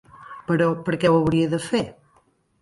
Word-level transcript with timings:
Però, 0.51 0.69
per 0.87 0.97
què 1.03 1.11
ho 1.11 1.19
hauria 1.19 1.53
de 1.53 1.61
fer? 1.67 1.83